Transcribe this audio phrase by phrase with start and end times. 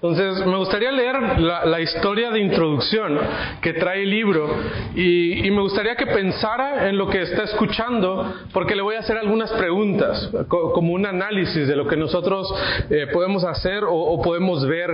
[0.00, 3.18] Entonces, me gustaría leer la, historia de introducción
[3.60, 4.48] que trae el libro
[4.94, 9.16] y, me gustaría que pensara en lo que está escuchando porque le voy a hacer
[9.18, 12.46] algunas preguntas, como un análisis de lo que nosotros
[12.90, 14.90] eh, podemos hacer o, podemos ver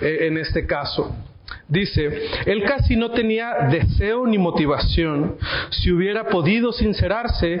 [0.00, 1.14] eh, en este caso.
[1.68, 2.08] Dice,
[2.46, 5.36] él casi no tenía deseo ni motivación.
[5.70, 7.60] Si hubiera podido sincerarse,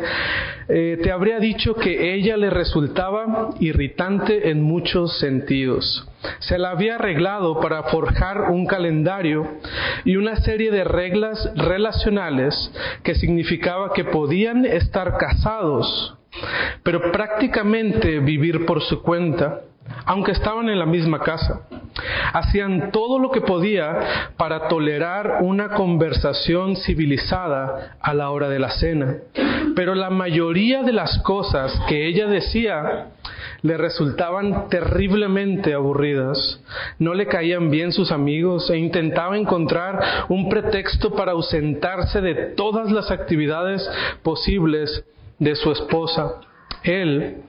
[0.68, 6.08] eh, te habría dicho que ella le resultaba irritante en muchos sentidos.
[6.38, 9.46] Se la había arreglado para forjar un calendario
[10.04, 16.16] y una serie de reglas relacionales que significaba que podían estar casados,
[16.82, 19.62] pero prácticamente vivir por su cuenta
[20.04, 21.62] aunque estaban en la misma casa.
[22.32, 28.70] Hacían todo lo que podía para tolerar una conversación civilizada a la hora de la
[28.70, 29.16] cena,
[29.74, 33.08] pero la mayoría de las cosas que ella decía
[33.62, 36.60] le resultaban terriblemente aburridas.
[36.98, 42.90] No le caían bien sus amigos e intentaba encontrar un pretexto para ausentarse de todas
[42.90, 43.88] las actividades
[44.22, 45.04] posibles
[45.38, 46.34] de su esposa.
[46.82, 47.42] Él,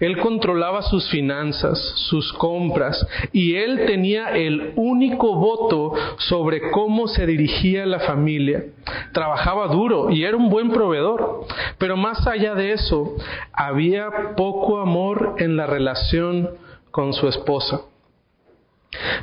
[0.00, 7.26] él controlaba sus finanzas, sus compras, y él tenía el único voto sobre cómo se
[7.26, 8.64] dirigía la familia.
[9.12, 11.46] Trabajaba duro y era un buen proveedor,
[11.78, 13.16] pero más allá de eso,
[13.52, 16.50] había poco amor en la relación
[16.90, 17.80] con su esposa.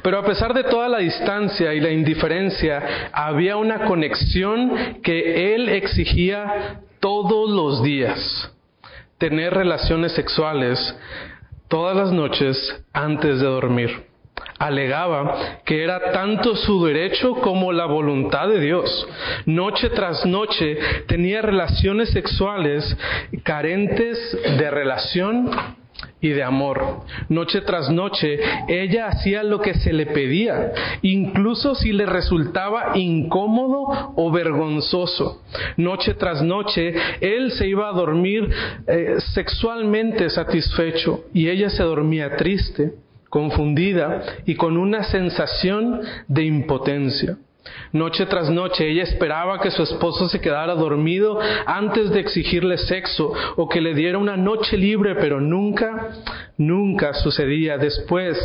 [0.04, 5.70] Pero a pesar de toda la distancia y la indiferencia, había una conexión que él
[5.70, 8.52] exigía todos los días
[9.22, 10.80] tener relaciones sexuales
[11.68, 12.58] todas las noches
[12.92, 14.08] antes de dormir.
[14.58, 19.08] Alegaba que era tanto su derecho como la voluntad de Dios.
[19.46, 20.76] Noche tras noche
[21.08, 22.98] tenía relaciones sexuales
[23.44, 24.18] carentes
[24.58, 25.52] de relación
[26.20, 27.02] y de amor.
[27.30, 30.72] Noche tras noche ella hacía lo que se le pedía,
[31.02, 35.42] incluso si le resultaba incómodo o vergonzoso.
[35.78, 38.50] Noche tras noche él se iba a dormir
[38.88, 42.94] eh, sexualmente satisfecho y ella se dormía triste,
[43.30, 47.38] confundida y con una sensación de impotencia.
[47.94, 53.34] Noche tras noche ella esperaba que su esposo se quedara dormido antes de exigirle sexo
[53.56, 56.10] o que le diera una noche libre, pero nunca,
[56.58, 58.38] nunca sucedía después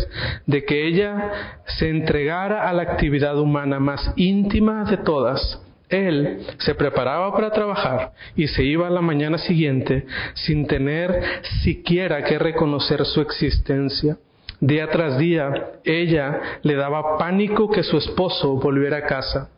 [0.47, 5.62] de que ella se entregara a la actividad humana más íntima de todas.
[5.88, 10.04] Él se preparaba para trabajar y se iba a la mañana siguiente
[10.34, 11.22] sin tener
[11.62, 14.16] siquiera que reconocer su existencia.
[14.61, 19.50] Día tras día, ella le daba pánico que su esposo volviera a casa,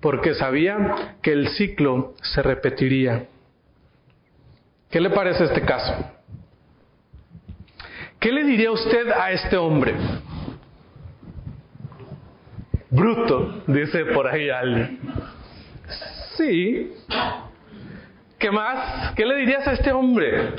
[0.00, 3.26] porque sabía que el ciclo se repetiría.
[4.90, 5.94] ¿Qué le parece este caso?
[8.18, 9.94] ¿Qué le diría usted a este hombre?
[12.90, 14.98] Bruto, dice por ahí alguien.
[16.36, 16.92] Sí.
[18.38, 19.12] ¿Qué más?
[19.14, 20.54] ¿Qué le dirías a este hombre?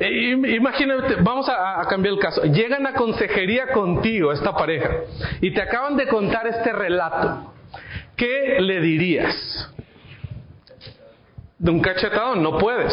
[0.00, 2.42] Eh, imagínate, vamos a, cambiar el caso.
[2.44, 4.90] Llegan a consejería contigo esta pareja
[5.40, 7.52] y te acaban de contar este relato.
[8.16, 9.68] ¿Qué le dirías?
[11.58, 12.92] De un cachetado no puedes.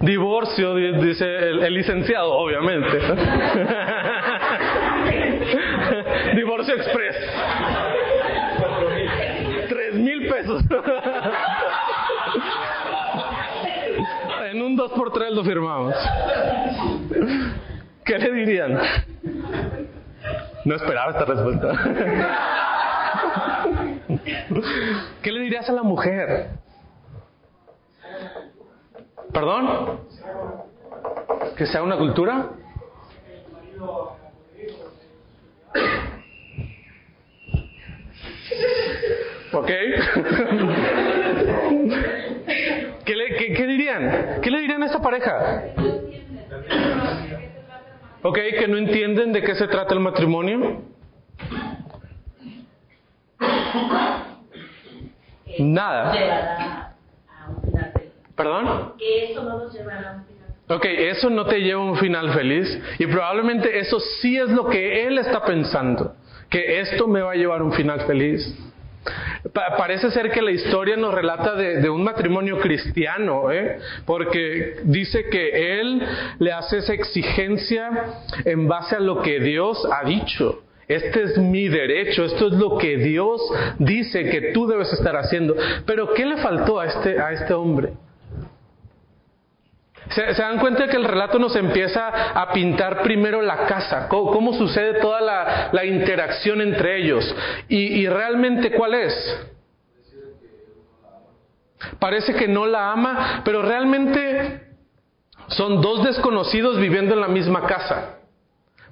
[0.00, 2.86] Divorcio, dice el, licenciado, obviamente.
[6.36, 7.16] Divorcio express.
[9.68, 10.62] Tres mil pesos.
[14.74, 15.94] Un 2 por 3 lo firmamos.
[18.04, 18.76] ¿Qué le dirían?
[20.64, 21.72] No esperaba esta respuesta.
[25.22, 26.48] ¿Qué le dirías a la mujer?
[29.32, 30.00] ¿Perdón?
[31.56, 32.48] ¿Que sea una cultura?
[39.52, 39.70] ¿Ok?
[43.04, 43.52] ¿Qué, le, qué?
[43.54, 44.40] ¿Qué dirían
[44.84, 45.62] a esa pareja?
[48.22, 50.82] Ok, que no entienden de qué se trata el matrimonio.
[55.58, 56.94] Nada.
[58.34, 58.94] ¿Perdón?
[58.98, 61.96] Que eso no nos llevará a un final Ok, eso no te lleva a un
[61.96, 66.14] final feliz y probablemente eso sí es lo que él está pensando,
[66.48, 68.42] que esto me va a llevar a un final feliz
[69.52, 73.78] parece ser que la historia nos relata de, un matrimonio cristiano, ¿eh?
[74.06, 76.02] porque dice que él
[76.38, 77.90] le hace esa exigencia
[78.44, 80.62] en base a lo que Dios ha dicho.
[80.86, 83.40] Este es mi derecho, esto es lo que Dios
[83.78, 85.56] dice que tú debes estar haciendo.
[85.86, 87.92] Pero ¿qué le faltó a este, a este hombre?
[90.10, 95.00] Se, dan cuenta que el relato nos empieza a pintar primero la casa, cómo, sucede
[95.00, 95.20] toda
[95.72, 97.34] la, interacción entre ellos.
[97.68, 99.46] Y, y realmente, ¿cuál es?
[101.98, 104.62] Parece que no la ama, pero realmente
[105.48, 108.23] son dos desconocidos viviendo en la misma casa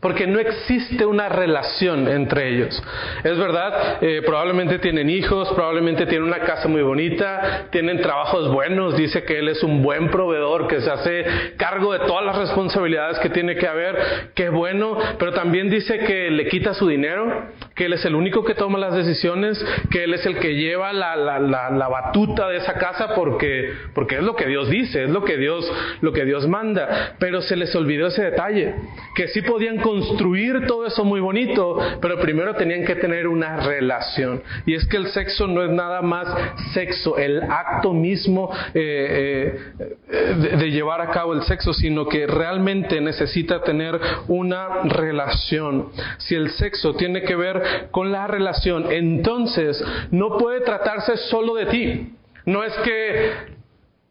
[0.03, 2.83] porque no existe una relación entre ellos.
[3.23, 8.97] Es verdad, eh, probablemente tienen hijos, probablemente tienen una casa muy bonita, tienen trabajos buenos,
[8.97, 11.25] dice que él es un buen proveedor, que se hace
[11.57, 16.33] cargo de todas las responsabilidades que tiene que haber, qué bueno, pero también dice que
[16.33, 20.15] le quita su dinero, que él es el único que toma las decisiones, que él
[20.15, 24.35] es el que lleva la, la, la, batuta de esa casa porque, porque es lo
[24.35, 25.71] que Dios dice, es lo que Dios,
[26.01, 28.75] lo que Dios manda, pero se les olvidó ese detalle,
[29.15, 34.43] que sí podían construir todo eso muy bonito, pero primero tenían que tener una relación.
[34.65, 36.27] Y es que el sexo no es nada más
[36.73, 43.01] sexo, el acto mismo eh, eh, de, llevar a cabo el sexo, sino que realmente
[43.03, 45.91] necesita tener una relación.
[46.19, 51.67] Si el sexo tiene que ver con la relación, entonces no puede tratarse solo de
[51.67, 52.15] ti.
[52.47, 53.31] No es que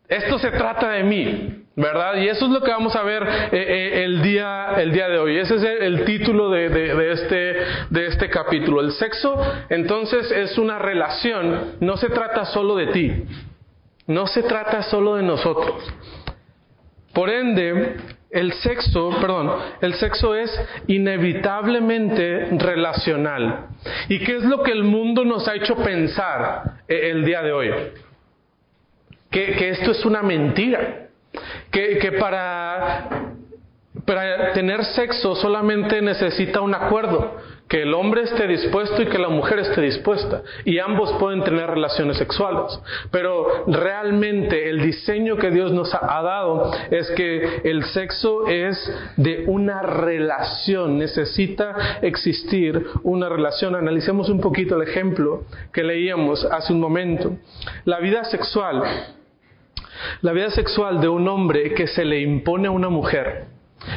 [0.07, 1.60] esto se trata de mí.
[1.75, 2.17] ¿Verdad?
[2.17, 5.17] Y eso es lo que vamos a ver eh, eh, el, día, el día de
[5.17, 5.37] hoy.
[5.37, 7.55] Ese es el, título de, de, este,
[7.89, 8.81] de este capítulo.
[8.81, 11.77] El sexo, entonces, es una relación.
[11.79, 13.23] No se trata solo de ti.
[14.05, 15.81] No se trata solo de nosotros.
[17.13, 17.95] Por ende,
[18.31, 20.51] el sexo, perdón, el sexo es
[20.87, 23.67] inevitablemente relacional.
[24.09, 27.53] ¿Y qué es lo que el mundo nos ha hecho pensar eh, el día de
[27.53, 27.71] hoy?
[29.29, 31.10] Que, que esto es una mentira
[31.71, 33.33] que, para,
[34.05, 37.37] para tener sexo solamente necesita un acuerdo,
[37.67, 41.69] que el hombre esté dispuesto y que la mujer esté dispuesta, y ambos pueden tener
[41.69, 42.77] relaciones sexuales.
[43.11, 48.77] Pero realmente el diseño que Dios nos ha dado es que el sexo es
[49.15, 53.73] de una relación, necesita existir una relación.
[53.75, 57.37] Analicemos un poquito el ejemplo que leíamos hace un momento.
[57.85, 58.83] La vida sexual
[60.21, 63.45] la vida sexual de un hombre que se le impone a una mujer.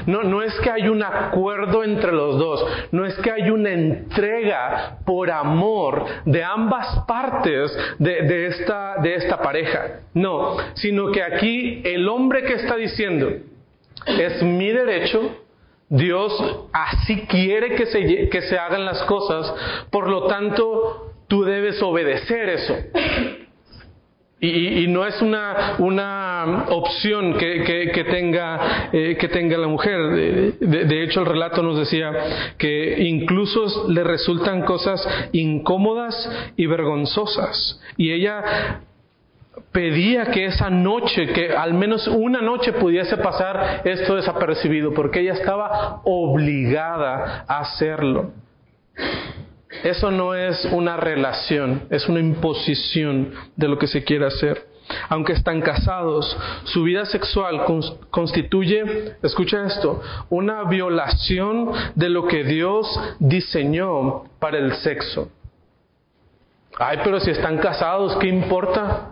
[0.07, 3.71] No, no es que hay un acuerdo entre los dos, no es que hay una
[3.71, 10.01] entrega por amor de ambas partes de, de, esta, de esta pareja.
[10.15, 13.31] No, sino que aquí el hombre que está diciendo,
[14.07, 15.37] es mi derecho,
[15.89, 19.53] Dios así quiere que se, que se hagan las cosas,
[19.91, 22.75] por lo tanto tú debes obedecer eso.
[24.41, 29.97] Y, no es una, una opción que, que, tenga, eh, que tenga la mujer.
[30.61, 32.13] De, hecho, el relato nos decía
[32.59, 37.81] que incluso le resultan cosas incómodas y vergonzosas.
[37.97, 38.83] Y ella
[39.73, 45.33] pedía que esa noche, que al menos una noche pudiese pasar esto desapercibido, porque ella
[45.33, 48.33] estaba obligada a hacerlo.
[49.83, 54.67] Eso no es una relación, es una imposición de lo que se quiere hacer.
[55.09, 57.65] Aunque están casados, su vida sexual
[58.11, 62.87] constituye, escucha esto, una violación de lo que Dios
[63.19, 65.31] diseñó para el sexo.
[66.79, 69.09] Ay, pero si están casados, ¿qué importa?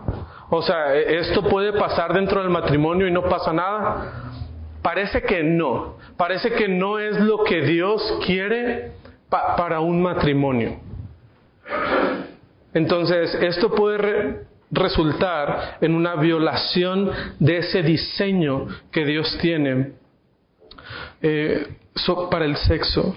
[0.49, 4.31] O sea, ¿e-, ¿esto puede pasar dentro del matrimonio y no pasa nada?
[4.81, 5.95] Parece que no.
[6.17, 8.91] Parece que no es lo que Dios quiere
[9.57, 10.79] para un matrimonio.
[12.73, 19.91] Entonces, esto puede resultar en una violación de ese diseño que Dios tiene
[21.21, 21.67] eh,
[22.29, 23.15] para el sexo.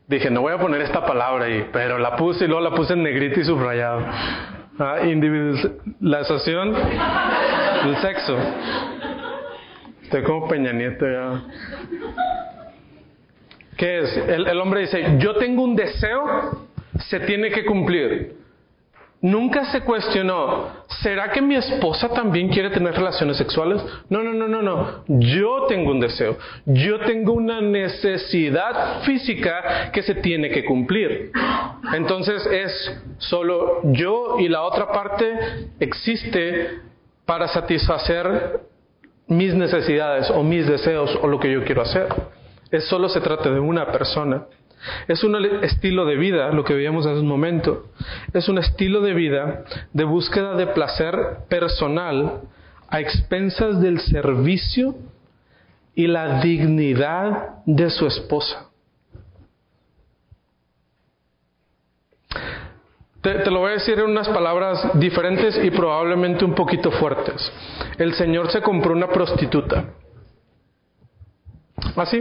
[0.07, 2.93] Dije, no voy a poner esta palabra ahí, pero la puse y luego la puse
[2.93, 4.05] en negrito y subrayado.
[4.79, 6.75] Ah, individualización
[7.85, 8.37] del sexo.
[10.03, 11.43] Estoy como Peña Nieto ya.
[13.77, 14.17] ¿Qué es?
[14.17, 16.67] El, el hombre dice, yo tengo un deseo,
[17.09, 18.37] se tiene que cumplir.
[19.21, 20.69] Nunca se cuestionó,
[21.03, 23.83] ¿será que mi esposa también quiere tener relaciones sexuales?
[24.11, 25.05] No, no, no, no, no.
[25.09, 26.37] Yo tengo un deseo.
[26.67, 31.33] Yo tengo una necesidad física que se tiene que cumplir.
[31.95, 36.81] Entonces es solo yo y la otra parte existe
[37.27, 38.61] para satisfacer
[39.27, 42.09] mis necesidades o mis deseos o lo que yo quiero hacer.
[42.71, 44.47] Es solo se trata de una persona.
[45.09, 47.87] Es un estilo de vida, lo que veíamos hace un momento.
[48.33, 51.15] Es un estilo de vida de búsqueda de placer
[51.49, 52.43] personal
[52.89, 54.95] a expensas del servicio
[55.95, 58.69] y la dignidad de su esposa.
[63.25, 67.51] Te, lo voy a decir en unas palabras diferentes y probablemente un poquito fuertes.
[67.97, 69.87] El Señor se compró una prostituta.
[71.97, 72.21] Así.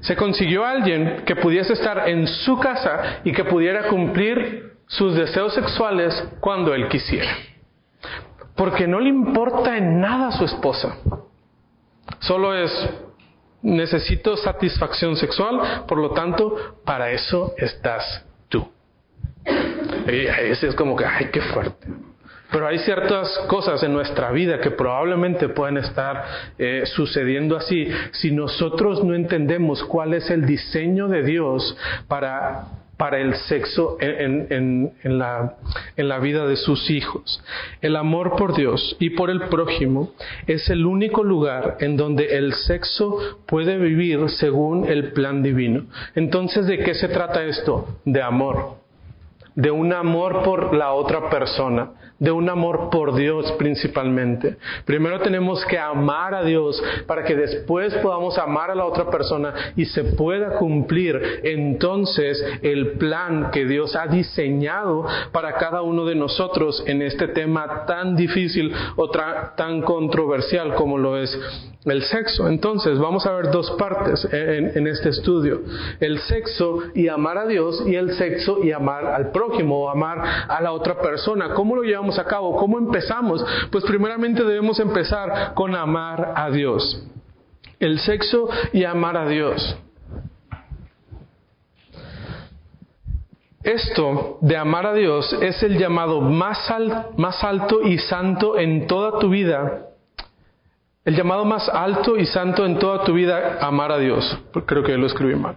[0.00, 5.14] Se consiguió a alguien que pudiese estar en su casa y que pudiera cumplir sus
[5.14, 7.30] deseos sexuales cuando él quisiera.
[8.56, 10.96] Porque no le importa en nada a su esposa.
[12.18, 12.90] Solo es,
[13.62, 18.24] necesito satisfacción sexual, por lo tanto, para eso estás
[20.06, 21.86] ese es como que, ay, qué fuerte.
[22.52, 26.24] Pero hay ciertas cosas en nuestra vida que probablemente pueden estar
[26.58, 31.74] eh, sucediendo así si nosotros no entendemos cuál es el diseño de Dios
[32.08, 32.64] para,
[32.98, 35.56] para el sexo en, en, la,
[35.96, 37.42] en la vida de sus hijos.
[37.80, 40.12] El amor por Dios y por el prójimo
[40.46, 45.86] es el único lugar en donde el sexo puede vivir según el plan divino.
[46.14, 47.88] Entonces, ¿de qué se trata esto?
[48.04, 48.81] De amor
[49.54, 51.90] de un amor por la otra persona,
[52.22, 54.56] de un amor por Dios principalmente.
[54.84, 59.52] Primero tenemos que amar a Dios para que después podamos amar a la otra persona
[59.74, 66.14] y se pueda cumplir entonces el plan que Dios ha diseñado para cada uno de
[66.14, 71.36] nosotros en este tema tan difícil o tan controversial como lo es
[71.84, 72.48] el sexo.
[72.48, 75.62] Entonces, vamos a ver dos partes en, este estudio.
[76.00, 80.22] El sexo y amar a Dios y el sexo y amar al prójimo o amar
[80.48, 81.54] a la otra persona.
[81.54, 82.56] ¿Cómo lo llevamos a cabo?
[82.56, 83.44] ¿Cómo empezamos?
[83.70, 87.06] Pues primeramente debemos empezar con amar a Dios.
[87.78, 89.76] El sexo y amar a Dios.
[93.62, 96.72] Esto de amar a Dios es el llamado más,
[97.16, 99.88] más alto y santo en toda tu vida
[101.04, 104.38] el llamado más alto y santo en toda tu vida, amar a Dios.
[104.66, 105.56] Creo que lo escribí mal.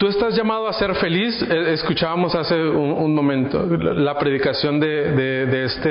[0.00, 1.42] Tú estás llamado a ser feliz.
[1.42, 5.90] Eh, escuchábamos hace un, momento la predicación de, este,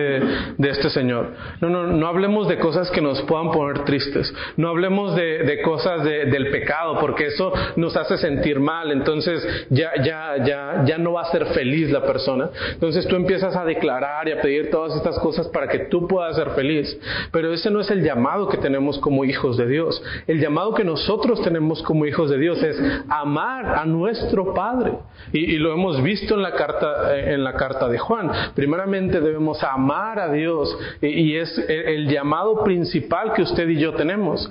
[0.58, 1.34] de este Señor.
[1.62, 4.34] No, no, no hablemos de cosas que nos puedan poner tristes.
[4.58, 8.92] No hablemos de, cosas del pecado, porque eso nos hace sentir mal.
[8.92, 12.50] Entonces ya, ya, ya, ya no va a ser feliz la persona.
[12.74, 16.36] Entonces tú empiezas a declarar y a pedir todas estas cosas para que tú puedas
[16.36, 17.00] ser feliz.
[17.32, 20.02] Pero ese no es el llamado que tenemos como hijos de Dios.
[20.26, 22.76] El llamado que nosotros tenemos como hijos de Dios es
[23.08, 24.94] amar a nuestro Padre.
[25.32, 28.32] Y, lo hemos visto en la carta, eh, en la carta de Juan.
[28.56, 34.50] Primeramente debemos amar a Dios y, es el, llamado principal que usted y yo tenemos.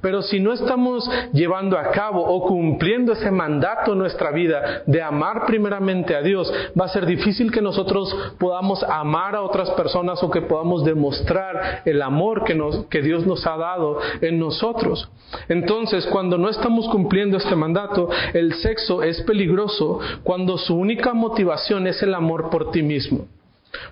[0.00, 5.02] Pero si no estamos llevando a cabo o cumpliendo ese mandato en nuestra vida de
[5.02, 10.22] amar primeramente a Dios, va a ser difícil que nosotros podamos amar a otras personas
[10.22, 15.08] o que podamos demostrar el amor que, Dios nos ha dado en nosotros.
[15.48, 21.86] Entonces, cuando no estamos cumpliendo este mandato, el sexo es peligroso cuando su única motivación
[21.86, 23.26] es el amor por ti mismo.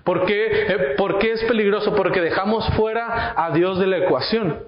[0.03, 1.95] ¿Por qué, eh, ¿Por qué es peligroso?
[1.95, 4.59] Porque dejamos fuera a Dios de la ecuación.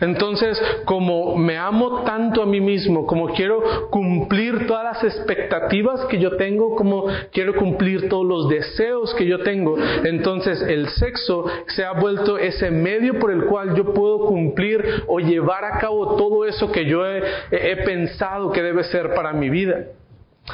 [0.00, 6.18] Entonces, como me amo tanto a mí mismo, como quiero cumplir todas las expectativas que
[6.18, 11.84] yo tengo, como quiero cumplir todos los deseos que yo tengo, entonces el sexo se
[11.84, 16.46] ha vuelto ese medio por el cual yo puedo cumplir o llevar a cabo todo
[16.46, 19.84] eso que yo he, he pensado que debe ser para mi vida.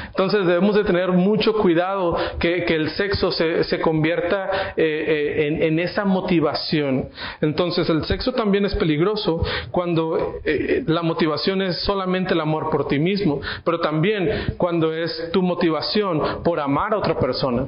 [0.06, 6.04] Entonces debemos de tener mucho cuidado que, el sexo se, convierta eh, eh, en, esa
[6.04, 7.08] motivación.
[7.40, 12.88] Entonces el sexo también es peligroso cuando eh, la motivación es solamente el amor por
[12.88, 17.66] ti mismo, pero también cuando es tu motivación por amar a otra persona.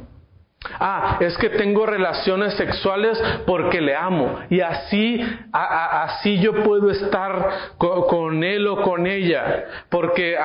[0.80, 5.20] Ah, es que tengo relaciones sexuales porque le amo y así,
[5.52, 10.36] así yo puedo estar con, él o con ella porque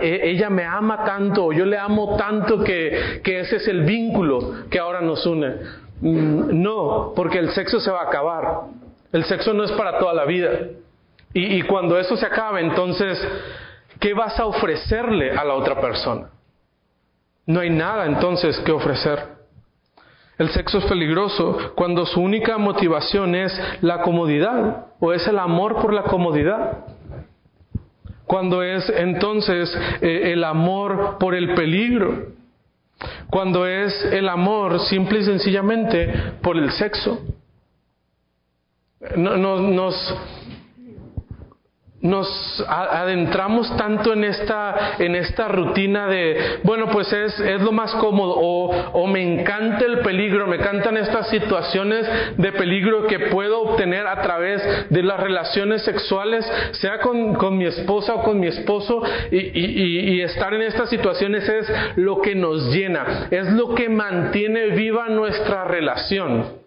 [0.00, 4.78] e, ella me ama tanto, yo le amo tanto que, ese es el vínculo que
[4.78, 5.56] ahora nos une.
[6.00, 8.62] Mm, no, porque el sexo se va a acabar.
[9.12, 10.50] El sexo no es para toda la vida.
[11.34, 13.18] Y, y cuando eso se acabe, entonces,
[14.00, 16.28] ¿qué vas a ofrecerle a la otra persona?
[17.46, 19.41] No hay nada entonces que ofrecer.
[20.42, 25.80] El sexo es peligroso cuando su única motivación es la comodidad o es el amor
[25.80, 26.78] por la comodidad.
[28.26, 32.32] Cuando es entonces eh, el amor por el peligro.
[33.30, 37.20] Cuando es el amor simple y sencillamente por el sexo.
[39.14, 40.18] nos,
[42.02, 42.26] nos
[42.68, 48.34] adentramos tanto en esta, en esta rutina de, bueno, pues es, es lo más cómodo,
[48.36, 52.06] o, me encanta el peligro, me encantan estas situaciones
[52.36, 57.66] de peligro que puedo obtener a través de las relaciones sexuales, sea con, con mi
[57.66, 63.28] esposa o con mi esposo, y estar en estas situaciones es lo que nos llena,
[63.30, 66.61] es lo que mantiene viva nuestra relación.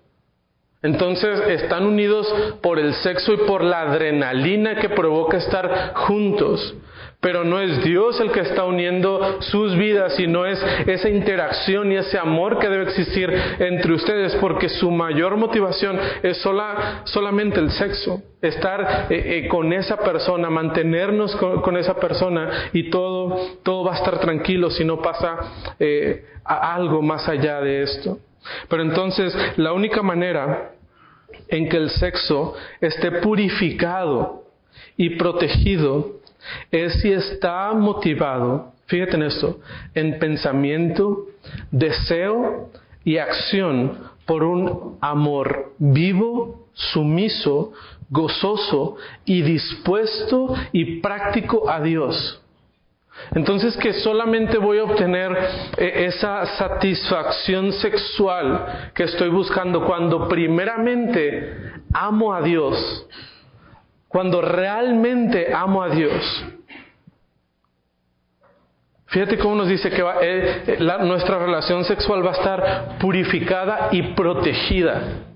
[0.85, 6.75] Entonces están unidos por el sexo y por la adrenalina que provoca estar juntos.
[7.21, 11.95] Pero no es Dios el que está uniendo sus vidas, sino es esa interacción y
[11.95, 17.71] ese amor que debe existir entre ustedes, porque su mayor motivación es sola, solamente el
[17.71, 23.93] sexo, estar eh, eh, con esa persona, mantenernos con, esa persona y todo, todo va
[23.93, 25.35] a estar tranquilo si no pasa
[25.79, 28.19] eh, algo más allá de esto.
[28.69, 30.74] Pero entonces la única manera
[31.47, 34.43] en que el sexo esté purificado
[34.97, 36.19] y protegido
[36.71, 39.59] es si está motivado, fíjate en esto,
[39.93, 41.27] en pensamiento,
[41.71, 42.69] deseo
[43.03, 47.73] y acción por un amor vivo, sumiso,
[48.09, 52.41] gozoso y dispuesto y práctico a Dios.
[53.33, 55.31] Entonces que solamente voy a obtener
[55.77, 63.07] eh, esa satisfacción sexual que estoy buscando cuando primeramente amo a Dios,
[64.07, 66.45] cuando realmente amo a Dios.
[69.07, 74.13] Fíjate cómo nos dice que eh, eh, nuestra relación sexual va a estar purificada y
[74.13, 75.34] protegida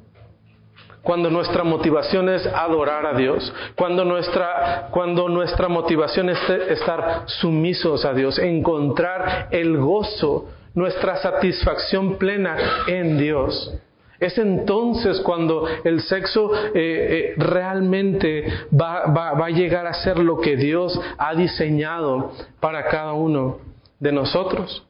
[1.02, 8.06] cuando nuestra motivación es adorar a Dios, cuando nuestra, cuando nuestra motivación es estar sumisos
[8.06, 13.74] a Dios, encontrar el gozo, nuestra satisfacción plena en Dios.
[14.20, 20.42] Es entonces cuando el sexo eh, eh, realmente va, va a llegar a ser lo
[20.42, 23.60] que Dios ha diseñado para cada uno
[23.98, 24.86] de nosotros.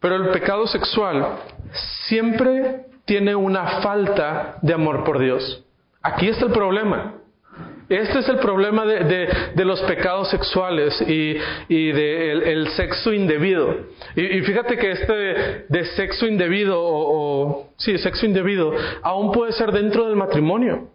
[0.00, 1.36] Pero el pecado sexual
[2.06, 5.64] siempre tiene una falta de amor por Dios.
[6.02, 7.14] Aquí está el problema.
[7.88, 11.36] Este es el problema de, los pecados sexuales y,
[11.68, 13.76] y del el sexo indebido.
[14.16, 15.12] Y, fíjate que este
[15.68, 20.93] de sexo indebido o, o, sí, sexo indebido aún puede ser dentro del matrimonio.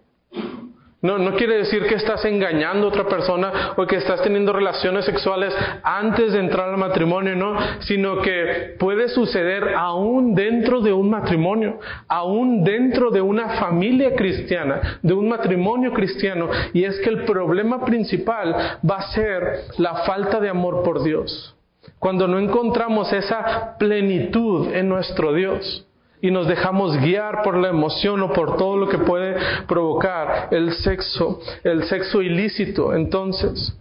[1.02, 5.06] No, no quiere decir que estás engañando a otra persona o que estás teniendo relaciones
[5.06, 11.10] sexuales antes de entrar al matrimonio, no, sino que puede suceder aún dentro de un
[11.10, 17.24] matrimonio, aún dentro de una familia cristiana, de un matrimonio cristiano, y es que el
[17.24, 21.56] problema principal va a ser la falta de amor por Dios.
[21.98, 25.86] Cuando no encontramos esa plenitud en nuestro Dios
[26.21, 29.36] y nos dejamos guiar por la emoción o por todo lo que puede
[29.67, 32.93] provocar el sexo, el sexo ilícito.
[32.93, 33.77] Entonces,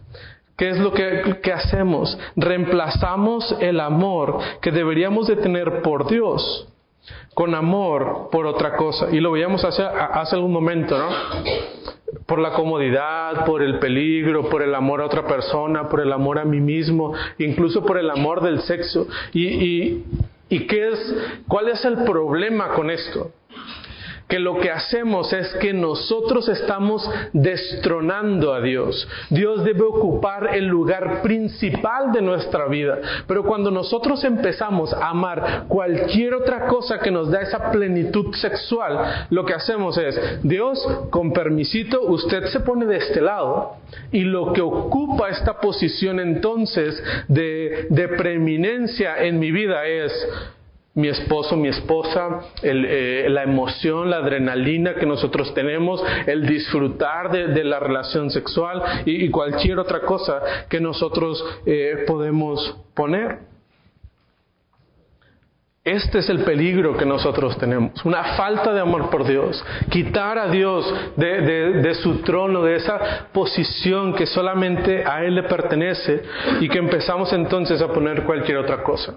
[0.57, 2.19] ¿qué es lo que, hacemos?
[2.37, 6.69] Reemplazamos el amor que deberíamos de tener por Dios
[7.35, 9.09] con amor por otra cosa.
[9.11, 11.09] Y lo veíamos hace, hace algún momento, ¿no?
[12.27, 16.39] Por la comodidad, por el peligro, por el amor a otra persona, por el amor
[16.39, 19.07] a mí mismo, incluso por el amor del sexo.
[19.33, 20.05] Y, y,
[20.49, 21.15] ¿Y qué es,
[21.47, 23.33] cuál es el problema con esto?
[24.29, 29.09] Que lo que hacemos es que nosotros estamos destronando a Dios.
[29.31, 32.99] Dios debe ocupar el lugar principal de nuestra vida.
[33.27, 39.27] Pero cuando nosotros empezamos a amar cualquier otra cosa que nos da esa plenitud sexual,
[39.31, 43.77] lo que hacemos es, Dios, con permisito, usted se pone de este lado.
[44.13, 50.13] Y lo que ocupa esta posición entonces de, de preeminencia en mi vida es,
[50.99, 57.63] mi esposo, mi esposa, eh, la emoción, la adrenalina que nosotros tenemos, el disfrutar de,
[57.63, 63.39] la relación sexual y, cualquier otra cosa que nosotros eh, podemos poner.
[65.85, 70.49] Este es el peligro que nosotros tenemos, una falta de amor por Dios, quitar a
[70.49, 70.85] Dios
[71.17, 76.25] de, su trono, de esa posición que solamente a Él le pertenece
[76.61, 79.15] y que empezamos entonces a poner cualquier otra cosa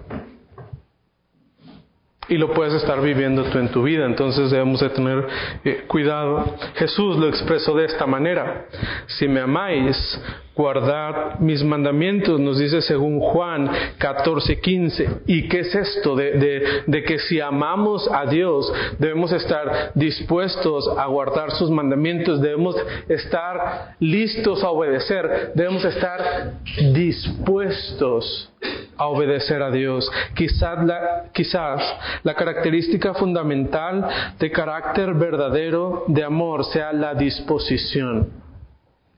[2.28, 4.06] y lo puedes estar viviendo tú en tu vida.
[4.06, 5.26] Entonces debemos de tener
[5.64, 6.56] eh, cuidado.
[6.74, 8.66] Jesús lo expresó de esta manera.
[9.06, 10.20] Si me amáis,
[10.54, 15.08] guardad mis mandamientos, nos dice según Juan 14, 15.
[15.26, 21.06] ¿Y qué es esto de, de, que si amamos a Dios debemos estar dispuestos a
[21.06, 22.76] guardar sus mandamientos, debemos
[23.08, 26.54] estar listos a obedecer, debemos estar
[26.92, 28.50] dispuestos
[28.96, 30.10] a obedecer a Dios.
[30.34, 31.82] Quizás la, quizás
[32.22, 34.06] la característica fundamental
[34.38, 38.41] de carácter verdadero de amor sea la disposición.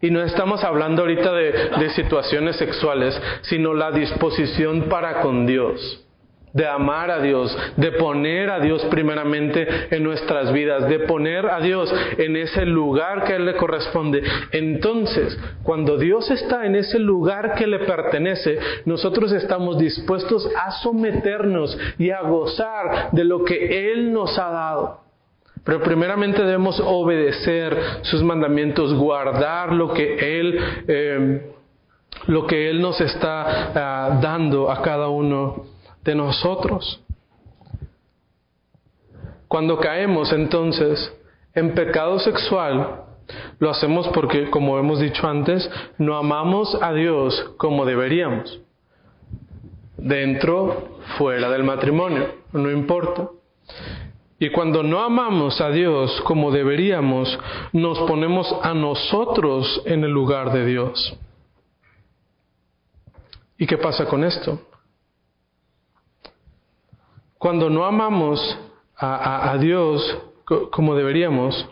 [0.04, 6.00] Y no estamos hablando ahorita de, situaciones sexuales, sino la disposición para con Dios
[6.52, 11.58] de amar a Dios, de poner a Dios primeramente en nuestras vidas, de poner a
[11.58, 14.22] Dios en ese lugar que Él le corresponde.
[14.52, 21.76] Entonces, cuando Dios está en ese lugar que le pertenece, nosotros estamos dispuestos a someternos
[21.98, 25.03] y a gozar de lo que Él nos ha dado.
[25.64, 31.52] Pero primeramente debemos obedecer sus mandamientos, guardar lo que Él, eh,
[32.26, 35.64] lo que Él nos está ah, dando a cada uno
[36.04, 37.02] de nosotros.
[39.48, 41.16] Cuando caemos entonces
[41.54, 43.04] en pecado sexual,
[43.58, 48.60] lo hacemos porque, como hemos dicho antes, no amamos a Dios como deberíamos.
[49.96, 53.28] Dentro, fuera del matrimonio, no importa.
[54.38, 57.38] Y cuando no amamos a Dios como deberíamos,
[57.72, 61.16] nos ponemos a nosotros en el lugar de Dios.
[63.56, 64.60] ¿Y qué pasa con esto?
[67.38, 68.40] Cuando no amamos
[68.96, 70.18] a, Dios
[70.70, 71.68] como deberíamos,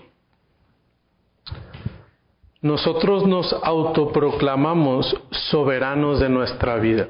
[2.60, 5.16] nosotros nos autoproclamamos
[5.50, 7.08] soberanos de nuestra vida.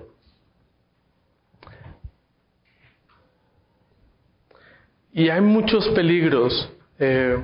[5.12, 7.38] Y hay muchos peligros, eh,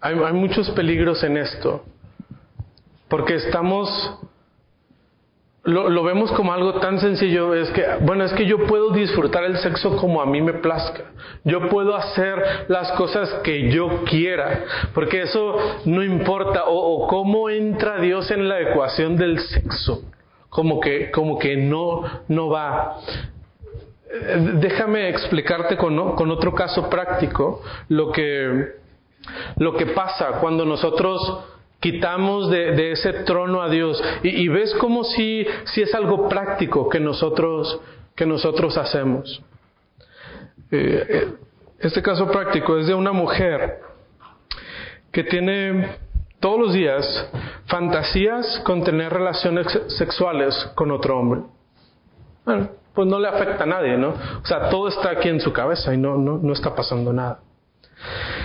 [0.00, 1.84] hay, muchos peligros en esto,
[3.08, 3.88] porque estamos
[5.66, 9.56] lo, vemos como algo tan sencillo, es que, bueno, es que yo puedo disfrutar el
[9.56, 11.10] sexo como a mí me plazca.
[11.42, 16.64] Yo puedo hacer las cosas que yo quiera, porque eso no importa.
[16.66, 20.04] O, cómo entra Dios en la ecuación del sexo,
[20.50, 22.98] como que, como que no, no va.
[24.60, 28.74] Déjame explicarte con, con otro caso práctico lo que,
[29.56, 31.44] lo que pasa cuando nosotros
[31.80, 34.02] quitamos de, ese trono a Dios.
[34.22, 37.80] Y, ves como si, si, es algo práctico que nosotros,
[38.14, 39.42] que nosotros hacemos.
[40.70, 41.32] Eh, eh,
[41.80, 43.80] este caso práctico es de una mujer
[45.12, 45.96] que tiene
[46.40, 47.30] todos los días
[47.66, 51.42] fantasías con tener relaciones sexuales con otro hombre.
[52.44, 54.08] Bueno, pues no le afecta a nadie, ¿no?
[54.42, 57.40] O sea, todo está aquí en su cabeza y no, no, no está pasando nada.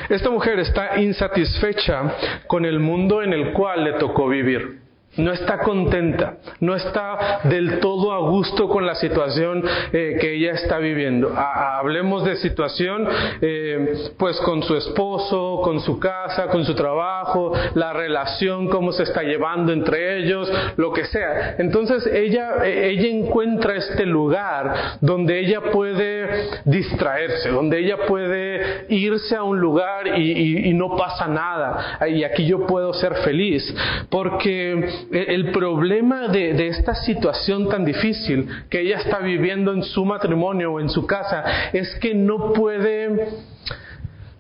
[0.09, 2.03] Esta mujer está insatisfecha
[2.47, 4.81] con el mundo en el cual le tocó vivir
[5.17, 10.54] no está contenta, no está del todo a gusto con la situación eh, que ella
[10.54, 11.34] está viviendo.
[11.36, 13.08] hablemos de situación,
[13.41, 19.04] eh, pues con su esposo, con su casa, con su trabajo, la relación, cómo se
[19.04, 21.56] está llevando entre ellos, lo que sea.
[21.58, 29.36] Entonces ella, eh, ella encuentra este lugar donde ella puede distraerse, donde ella puede irse
[29.36, 32.00] a un lugar y, y no pasa nada.
[32.08, 33.76] Y aquí yo puedo ser feliz,
[34.10, 40.73] porque el problema de, esta situación tan difícil que ella está viviendo en su matrimonio
[40.73, 43.29] o en su casa es que no puede,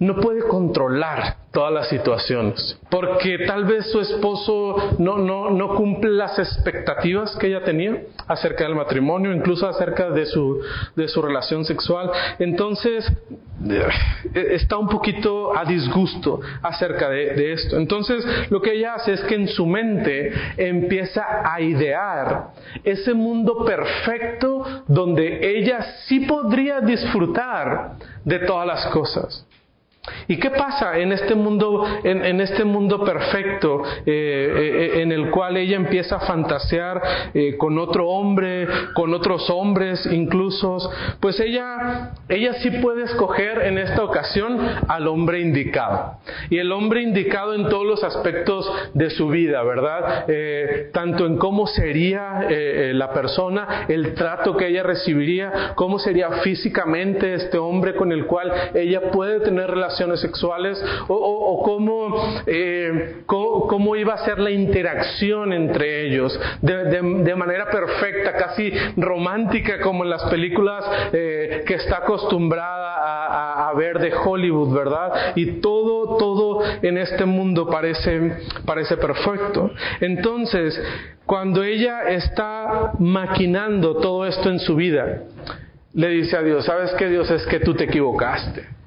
[0.01, 6.09] no puede controlar todas las situaciones, porque tal vez su esposo no, no, no cumple
[6.09, 10.59] las expectativas que ella tenía acerca del matrimonio, incluso acerca de su,
[10.95, 12.09] de su relación sexual.
[12.39, 13.11] Entonces,
[13.69, 13.87] eh,
[14.53, 17.77] está un poquito a disgusto acerca de, de, esto.
[17.77, 23.63] Entonces, lo que ella hace es que en su mente empieza a idear ese mundo
[23.63, 29.45] perfecto donde ella sí podría disfrutar de todas las cosas.
[30.27, 35.57] ¿Y qué pasa en este mundo, en, este mundo perfecto eh, eh, en el cual
[35.57, 37.01] ella empieza a fantasear
[37.35, 40.91] eh, con otro hombre, con otros hombres incluso?
[41.19, 46.15] Pues ella, ella sí puede escoger en esta ocasión al hombre indicado.
[46.49, 50.25] Y el hombre indicado en todos los aspectos de su vida, ¿verdad?
[50.93, 52.47] tanto en cómo sería
[52.93, 58.51] la persona, el trato que ella recibiría, cómo sería físicamente este hombre con el cual
[58.73, 59.90] ella puede tener relaciones
[60.21, 61.63] sexuales o,
[62.45, 70.03] eh, cómo, iba a ser la interacción entre ellos de, manera perfecta, casi romántica como
[70.03, 75.33] en las películas eh, que está acostumbrada a, a, ver de Hollywood, ¿verdad?
[75.35, 79.71] Y todo, todo en este mundo parece, parece perfecto.
[79.99, 80.79] Entonces,
[81.25, 85.23] cuando ella está maquinando todo esto en su vida,
[85.93, 87.29] le dice a Dios, ¿sabes qué Dios?
[87.31, 88.80] Es que tú te equivocaste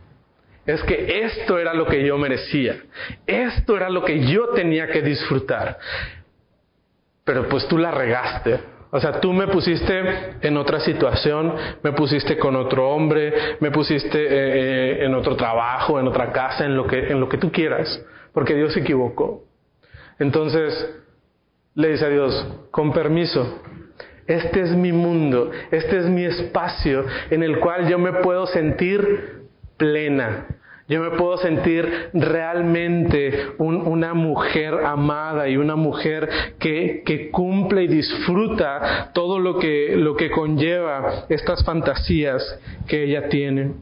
[0.66, 2.76] es que esto era lo que yo merecía,
[3.26, 5.78] esto era lo que yo tenía que disfrutar.
[7.24, 8.60] Pero pues tú la regaste.
[8.90, 10.02] O sea, tú me pusiste
[10.40, 15.98] en otra situación, me pusiste con otro hombre, me pusiste eh, eh, en otro trabajo,
[15.98, 19.42] en otra casa, en lo, que, en lo que tú quieras, porque Dios se equivocó.
[20.20, 20.94] Entonces
[21.74, 23.60] le dice a Dios, con permiso,
[24.28, 29.43] este es mi mundo, este es mi espacio en el cual yo me puedo sentir
[30.86, 37.86] Yo me puedo sentir realmente una mujer amada y una mujer que, que, cumple y
[37.86, 42.42] disfruta todo lo que, lo que conlleva estas fantasías
[42.86, 43.72] que ella tiene.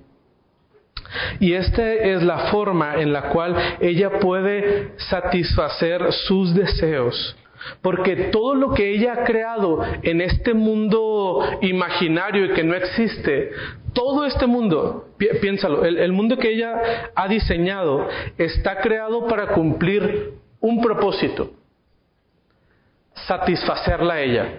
[1.40, 7.36] Y esta es la forma en la cual ella puede satisfacer sus deseos.
[7.80, 13.50] Porque todo lo que ella ha creado en este mundo imaginario y que no existe,
[13.92, 15.08] todo este mundo,
[15.40, 21.52] piénsalo, el, mundo que ella ha diseñado está creado para cumplir un propósito,
[23.14, 24.58] satisfacerla a ella.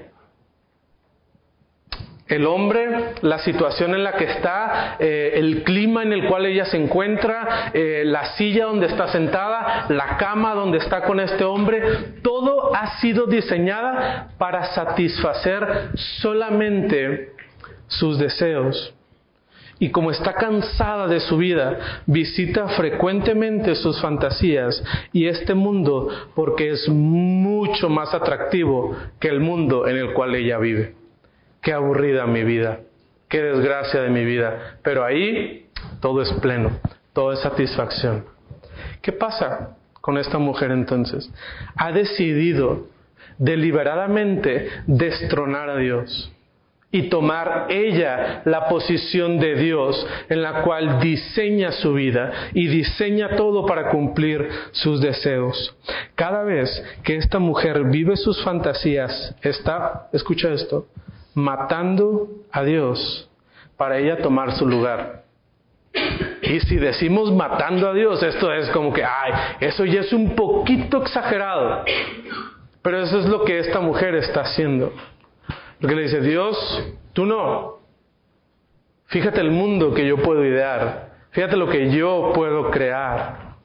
[2.27, 6.65] El hombre, la situación en la que está, eh, el clima en el cual ella
[6.65, 11.81] se encuentra, eh, la silla donde está sentada, la cama donde está con este hombre,
[12.23, 15.89] todo ha sido diseñada para satisfacer
[16.21, 17.33] solamente
[17.87, 18.95] sus deseos.
[19.83, 26.69] Y como está cansada de su vida, visita frecuentemente sus fantasías y este mundo porque
[26.69, 30.95] es mucho más atractivo que el mundo en el cual ella vive
[31.61, 32.79] qué aburrida mi vida,
[33.27, 34.77] qué desgracia de mi vida.
[34.83, 35.67] Pero ahí
[35.99, 36.79] todo es pleno,
[37.11, 38.23] todo es satisfacción.
[39.01, 41.29] ¿Qué pasa con esta mujer entonces?
[41.75, 42.87] Ha decidido
[43.37, 46.32] deliberadamente destronar a Dios
[46.93, 53.35] y tomar ella la posición de Dios en la cual diseña su vida y diseña
[53.35, 55.75] todo para cumplir sus deseos.
[56.13, 56.69] Cada vez
[57.03, 60.85] que esta mujer vive sus fantasías, está, escucha esto,
[61.33, 63.27] matando a Dios
[63.75, 65.23] para ella tomar su lugar.
[66.43, 70.35] Y si decimos matando a Dios, esto es como que, ay, eso ya es un
[70.35, 71.85] poquito exagerado.
[72.83, 74.93] Pero eso es lo que esta mujer está haciendo.
[75.83, 76.55] Porque le dice, Dios,
[77.11, 77.79] tú no.
[79.07, 81.09] Fíjate el mundo que yo puedo idear.
[81.31, 83.57] Fíjate lo que yo puedo crear.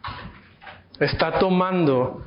[0.98, 2.24] Está tomando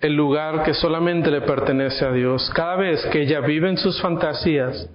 [0.00, 2.50] el lugar que solamente le pertenece a Dios.
[2.54, 4.88] Cada vez que ella vive en sus fantasías,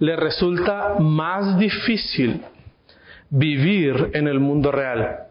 [0.00, 2.42] le resulta más difícil
[3.28, 5.28] vivir en el mundo real.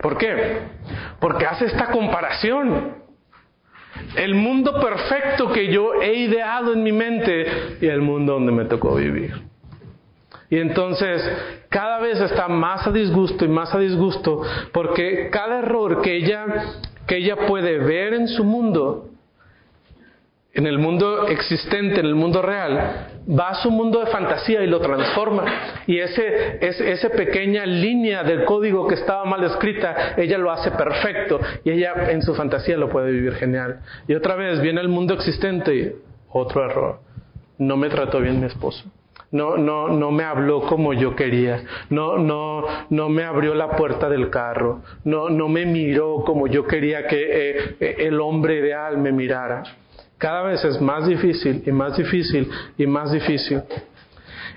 [0.00, 0.62] ¿Por qué?
[1.20, 3.01] Porque hace esta comparación.
[4.16, 7.46] El mundo perfecto que yo he ideado en mi mente
[7.80, 9.34] y el mundo donde me tocó vivir.
[10.50, 11.22] Y entonces
[11.70, 16.44] cada vez está más a disgusto y más a disgusto porque cada error que ella
[17.06, 19.08] que ella puede ver en su mundo,
[20.54, 24.66] en el mundo existente, en el mundo real, va a su mundo de fantasía y
[24.66, 25.44] lo transforma.
[25.86, 31.40] Y ese, esa pequeña línea del código que estaba mal escrita, ella lo hace perfecto
[31.64, 33.80] y ella en su fantasía lo puede vivir genial.
[34.06, 35.92] Y otra vez viene el mundo existente y
[36.30, 37.00] otro error.
[37.58, 38.84] No me trató bien mi esposo
[39.32, 44.08] no, no, no me habló como yo quería, no, no, no me abrió la puerta
[44.08, 47.16] del carro, no, no me miró como yo quería que
[47.50, 49.62] eh, eh, el hombre ideal me mirara.
[50.22, 53.60] Cada vez es más difícil y más difícil y más difícil.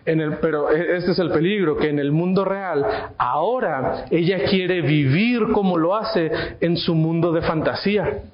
[0.05, 2.85] En el, pero e, este es el peligro, que en el mundo real,
[3.17, 8.25] ahora ella quiere vivir como lo hace en su mundo de fantasía.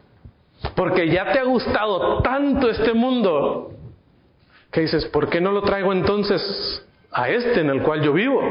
[0.75, 3.75] Porque ya te ha gustado tanto este mundo
[4.69, 8.41] que dices, ¿por qué no lo traigo entonces a este en el cual yo vivo?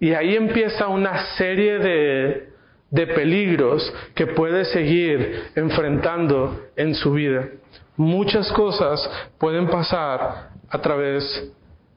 [0.00, 2.53] Y ahí empieza una serie de,
[2.94, 7.48] de peligros que puede seguir enfrentando en su vida.
[7.96, 11.52] Muchas cosas pueden pasar a través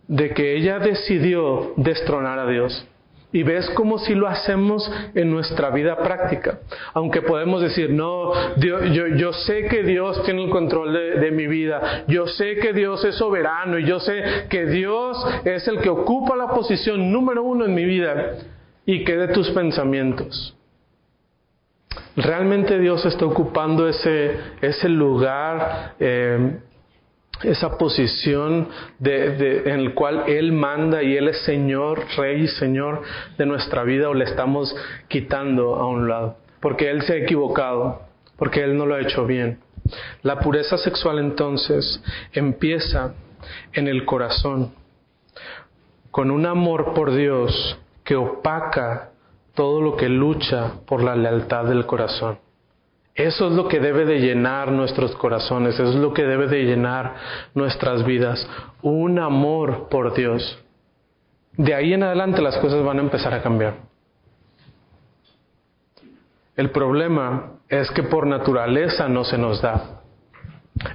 [0.08, 2.88] de que ella decidió destronar a Dios.
[3.32, 6.62] Y ves como si lo hacemos en nuestra vida práctica.
[6.96, 12.26] Aunque podemos decir, no, yo, sé que Dios tiene el control de, mi vida, yo
[12.26, 16.48] sé que Dios es soberano y yo sé que Dios es el que ocupa la
[16.48, 18.38] posición número uno en mi vida
[18.84, 20.57] y que de tus pensamientos.
[22.16, 26.60] ¿Realmente Dios está ocupando ese, ese lugar eh,
[27.44, 28.68] esa posición
[29.00, 33.04] en el cual Él manda y Él es Señor, Rey y Señor
[33.38, 34.76] de nuestra vida o le estamos
[35.08, 38.02] quitando a un lado, porque Él se ha equivocado,
[38.38, 39.60] porque Él no lo ha hecho bien.
[40.24, 43.14] La pureza sexual entonces empieza
[43.74, 44.74] en el corazón,
[46.12, 49.12] con un amor por Dios que opaca
[49.58, 52.38] todo lo que lucha por la lealtad del corazón.
[53.16, 56.64] Eso es lo que debe de llenar nuestros corazones, eso es lo que debe de
[56.64, 57.16] llenar
[57.56, 58.48] nuestras vidas,
[58.84, 60.64] un amor por Dios.
[61.54, 63.78] De ahí en adelante las cosas van a empezar a cambiar.
[66.56, 69.97] El problema es que por naturaleza no se nos da.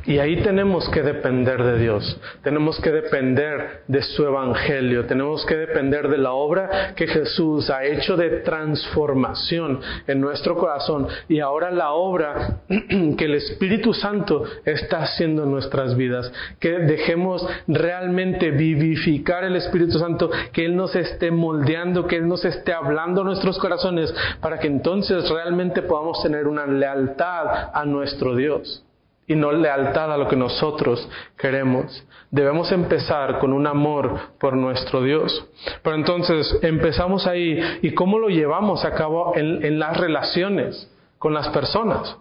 [0.04, 5.56] Y ahí tenemos que depender de Dios, tenemos que depender de su Evangelio, tenemos que
[5.56, 11.08] depender de la obra que Jesús ha hecho de transformación en nuestro corazón.
[11.28, 17.46] Y ahora la obra que el Espíritu Santo está haciendo en nuestras vidas, que dejemos
[17.66, 23.22] realmente vivificar el Espíritu Santo, que Él nos esté moldeando, que Él nos esté hablando
[23.22, 28.84] a nuestros corazones, para que entonces realmente podamos tener una lealtad a nuestro Dios
[29.26, 32.06] y no lealtad a lo que nosotros queremos.
[32.30, 35.46] Debemos empezar con un amor por nuestro Dios.
[35.82, 41.48] Pero entonces empezamos ahí y cómo lo llevamos a cabo en, las relaciones con las
[41.48, 42.16] personas.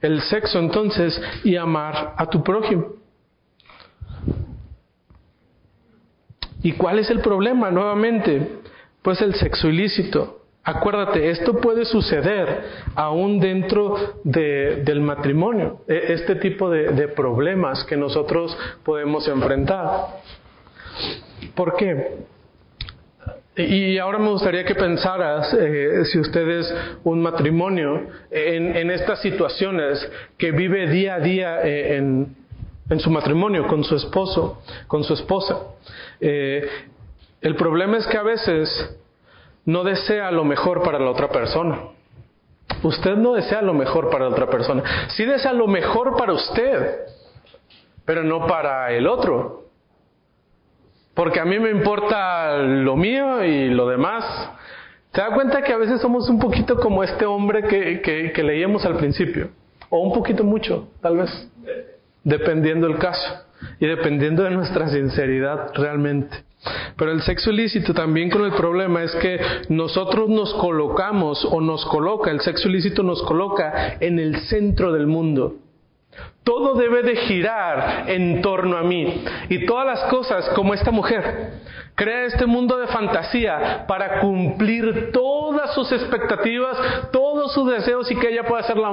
[0.00, 2.86] El sexo entonces y amar a tu prójimo.
[6.62, 8.60] ¿Y cuál es el problema nuevamente?
[9.02, 10.35] Pues el sexo ilícito.
[10.68, 12.64] Acuérdate, esto puede suceder
[12.96, 20.08] aún dentro del matrimonio, e, este tipo de, problemas que nosotros podemos enfrentar.
[21.54, 22.16] ¿Por qué?
[23.56, 26.74] Y ahora me gustaría que pensaras, eh, si ustedes
[27.04, 32.34] un matrimonio, en, estas situaciones que vive día a día eh, en,
[32.98, 35.58] su matrimonio con su esposo, con su esposa.
[36.20, 36.68] Eh,
[37.40, 38.96] el problema es que a veces
[39.66, 41.80] no desea lo mejor para la otra persona.
[42.82, 44.82] Usted no desea lo mejor para la otra persona.
[45.08, 47.00] Sí desea lo mejor para usted,
[48.04, 49.64] pero no para el otro.
[51.14, 54.50] Porque a mí me importa lo mío y lo demás.
[55.12, 58.84] ¿Se da cuenta que a veces somos un poquito como este hombre que, que leíamos
[58.84, 59.48] al principio?
[59.88, 61.50] O un poquito mucho, tal vez,
[62.22, 63.46] dependiendo del caso
[63.80, 66.45] y dependiendo de nuestra sinceridad realmente.
[66.96, 71.84] Pero el sexo ilícito también con el problema es que nosotros nos colocamos o nos
[71.86, 75.56] coloca, el sexo ilícito nos coloca en el centro del mundo.
[76.44, 79.24] Todo debe de girar en torno a mí.
[79.48, 81.50] Y todas las cosas como esta mujer
[81.96, 86.76] Crea este mundo de fantasía para cumplir todas sus expectativas,
[87.10, 88.92] todos sus deseos y que ella pueda ser la,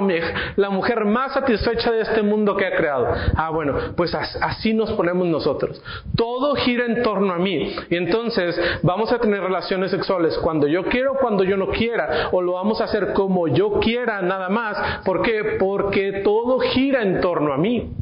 [0.56, 3.08] la mujer más satisfecha de este mundo que ha creado.
[3.36, 5.82] Ah, bueno, pues así nos ponemos nosotros.
[6.16, 7.76] Todo gira en torno a mí.
[7.90, 12.30] Y entonces vamos a tener relaciones sexuales cuando yo quiero, cuando yo no quiera.
[12.32, 15.04] O lo vamos a hacer como yo quiera nada más.
[15.04, 15.58] ¿Por qué?
[15.60, 17.92] Porque todo gira en torno a mí.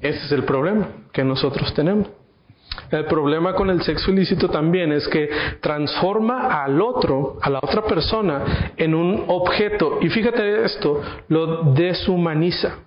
[0.00, 0.86] Ese es el problema
[1.16, 2.08] que nosotros tenemos.
[2.90, 5.30] El problema con el sexo ilícito también es que
[5.62, 9.98] transforma al otro, a la otra persona, en un objeto.
[10.02, 12.80] Y fíjate esto, lo deshumaniza.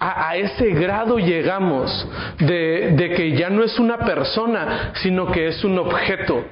[0.00, 2.08] A, ese grado llegamos
[2.40, 6.44] de, que ya no es una persona, sino que es un objeto.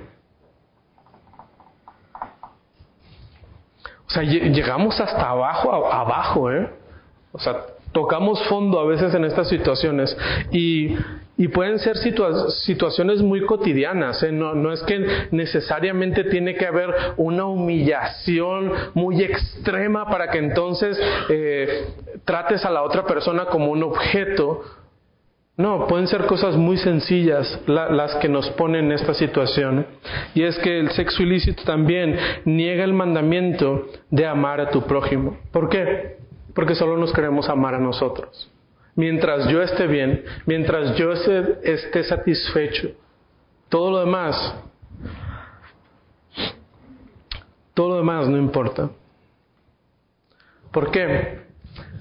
[4.06, 6.70] O sea, llegamos hasta abajo, abajo, ¿eh?
[7.32, 10.14] O sea, tocamos fondo a veces en estas situaciones
[10.50, 10.96] y,
[11.52, 14.22] pueden ser situaciones muy cotidianas.
[14.22, 14.32] ¿eh?
[14.32, 21.86] No, es que necesariamente tiene que haber una humillación muy extrema para que entonces eh,
[22.24, 24.62] trates a la otra persona como un objeto.
[25.56, 29.86] No, pueden ser cosas muy sencillas las que nos ponen en esta situación.
[30.34, 35.38] Y es que el sexo ilícito también niega el mandamiento de amar a tu prójimo.
[35.52, 36.23] ¿Por qué?
[36.54, 38.50] Porque solo nos queremos amar a nosotros.
[38.96, 42.90] Mientras yo esté bien, mientras yo esté, satisfecho,
[43.68, 44.54] todo lo demás,
[47.74, 48.90] todo lo demás no importa.
[50.70, 51.40] ¿Por qué?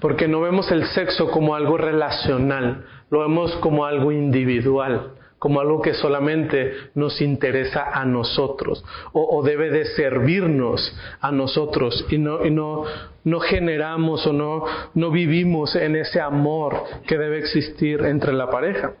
[0.00, 5.14] Porque no vemos el sexo como algo relacional, lo vemos como algo individual
[5.44, 12.16] como algo que solamente nos interesa a nosotros o, debe de servirnos a nosotros y
[12.16, 12.84] no, y no,
[13.24, 18.94] no generamos o no, no vivimos en ese amor que debe existir entre la pareja.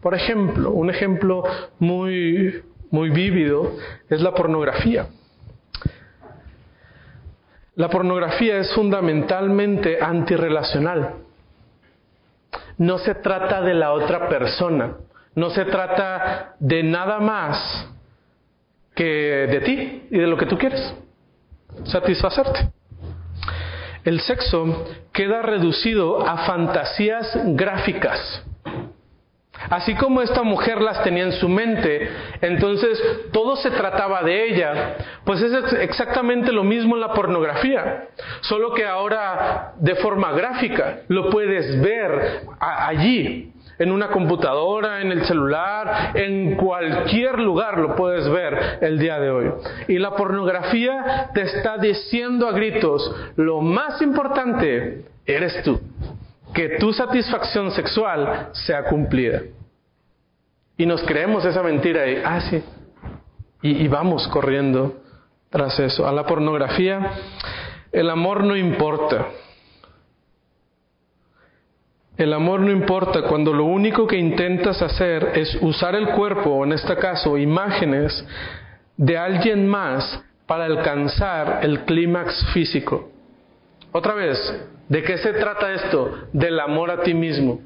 [0.00, 1.42] Por ejemplo, un ejemplo
[1.80, 3.72] muy, muy vívido
[4.08, 5.08] es la pornografía.
[7.74, 11.14] La pornografía es fundamentalmente antirrelacional.
[12.76, 14.94] No se trata de la otra persona,
[15.38, 17.88] no se trata de nada más
[18.94, 20.94] que de ti y de lo que tú quieres.
[21.84, 22.70] Satisfacerte.
[24.04, 28.44] El sexo queda reducido a fantasías gráficas.
[29.70, 32.08] Así como esta mujer las tenía en su mente,
[32.40, 33.00] entonces
[33.32, 34.96] todo se trataba de ella.
[35.24, 38.08] Pues es exactamente lo mismo en la pornografía,
[38.40, 45.24] solo que ahora de forma gráfica lo puedes ver allí en una computadora, en el
[45.24, 49.50] celular, en cualquier lugar lo puedes ver el día de hoy.
[49.86, 55.80] Y la pornografía te está diciendo a gritos, lo más importante eres tú,
[56.54, 59.42] que tu satisfacción sexual sea cumplida.
[60.76, 62.62] Y nos creemos esa mentira y, ah, sí,
[63.62, 64.96] y, y vamos corriendo
[65.50, 66.06] tras eso.
[66.06, 67.12] A la pornografía,
[67.92, 69.26] el amor no importa.
[72.18, 76.64] El amor no importa cuando lo único que intentas hacer es usar el cuerpo, o
[76.64, 78.26] en este caso imágenes,
[78.96, 83.12] de alguien más para alcanzar el clímax físico.
[83.92, 84.36] Otra vez,
[84.88, 86.26] ¿de qué se trata esto?
[86.32, 87.60] Del amor a ti mismo.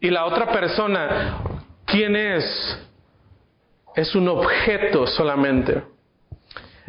[0.00, 1.38] Y la otra persona,
[1.84, 2.84] ¿quién es?
[3.94, 5.80] Es un objeto solamente.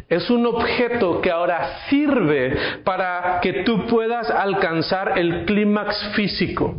[0.09, 6.75] Es un objeto que ahora sirve para que tú puedas alcanzar el clímax físico.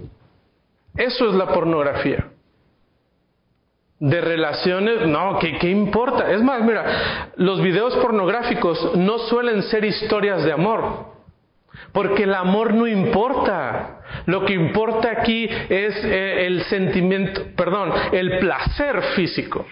[0.97, 2.27] Eso es la pornografía.
[4.01, 6.33] De relaciones, no, ¿qué, ¿qué, importa?
[6.33, 11.07] Es más, mira, los videos pornográficos no suelen ser historias de amor,
[11.93, 13.99] porque el amor no importa.
[14.27, 19.67] Lo que importa aquí es eh, el sentimiento, perdón, el placer físico.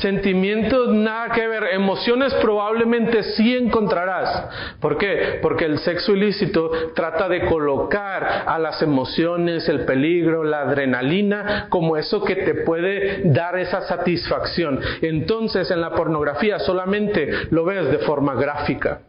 [0.00, 4.76] Sentimientos nada que ver, emociones probablemente sí encontrarás.
[4.80, 5.38] ¿Por qué?
[5.42, 11.96] Porque el sexo ilícito trata de colocar a las emociones, el peligro, la adrenalina como
[11.96, 14.80] eso que te puede dar esa satisfacción.
[15.02, 19.00] Entonces en la pornografía solamente lo ves de forma gráfica.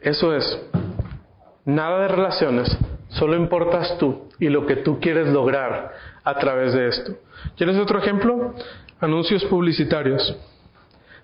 [0.00, 0.60] Eso es.
[1.64, 2.78] Nada de relaciones,
[3.18, 5.92] Solo importas tú y lo que tú quieres lograr
[6.22, 7.12] a través de esto.
[7.56, 8.54] ¿Quieres otro ejemplo?
[9.00, 10.36] Anuncios publicitarios.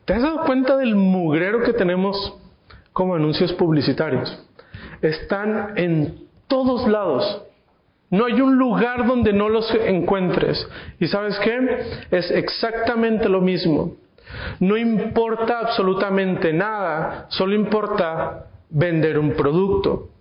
[0.06, 2.34] ¿Te has dado cuenta del mugrero que tenemos
[2.94, 4.42] como anuncios publicitarios?
[5.02, 7.42] Están en todos lados.
[8.08, 10.66] No hay un lugar donde no los encuentres.
[10.98, 11.58] ¿Y sabes qué?
[12.10, 13.96] Es exactamente lo mismo.
[14.60, 20.11] No importa absolutamente nada, solo importa vender un producto.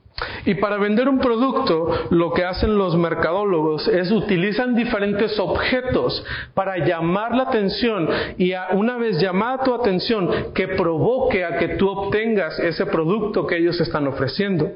[0.45, 6.77] Y para vender un producto, lo que hacen los mercadólogos es utilizan diferentes objetos para
[6.85, 8.07] llamar la atención
[8.37, 13.57] y una vez llamada tu atención, que provoque a que tú obtengas ese producto que
[13.57, 14.71] ellos están ofreciendo.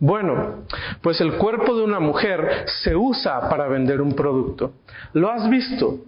[0.00, 0.64] Bueno,
[1.02, 4.72] pues el cuerpo de una mujer se usa para vender un producto.
[5.12, 5.98] ¿Lo has visto?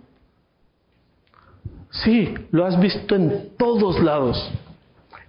[1.90, 4.50] Sí, lo has visto en todos lados.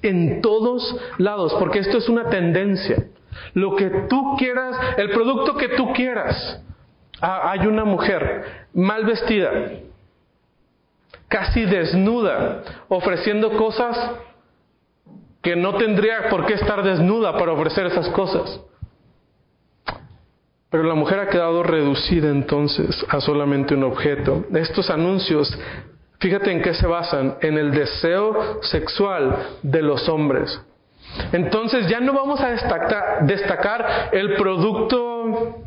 [0.04, 3.08] En todos lados, porque esto es una tendencia.
[3.54, 6.62] Lo que tú quieras, el producto que tú quieras.
[7.22, 9.52] Ah, hay una mujer mal vestida,
[11.28, 13.98] casi desnuda, ofreciendo cosas
[15.42, 18.62] que no tendría por qué estar desnuda para ofrecer esas cosas.
[20.70, 24.46] Pero la mujer ha quedado reducida entonces a solamente un objeto.
[24.54, 25.54] Estos anuncios,
[26.20, 30.62] fíjate en qué se basan, en el deseo sexual de los hombres.
[31.32, 35.66] Entonces ya no vamos a destacar, el producto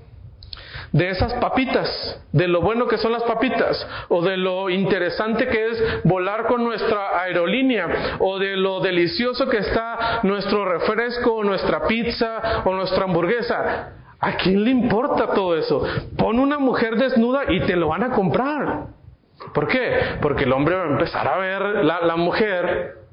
[0.93, 5.71] de esas papitas, de lo bueno que son las papitas, o de lo interesante que
[5.71, 11.87] es volar con nuestra aerolínea, o de lo delicioso que está nuestro refresco, o nuestra
[11.87, 13.93] pizza, o nuestra hamburguesa.
[14.21, 15.83] ¿A quién le importa todo eso?
[16.17, 18.87] Pon una mujer desnuda y te lo van a comprar.
[19.53, 19.99] ¿Por qué?
[20.23, 23.04] Porque el hombre va a empezar a ver la, la mujer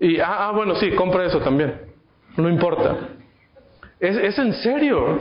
[0.00, 1.74] y, ah, ah, bueno, sí, compra eso también.
[2.36, 2.96] No importa.
[4.00, 5.18] Es, es en serio.